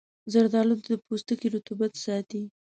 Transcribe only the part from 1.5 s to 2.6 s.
رطوبت ساتي.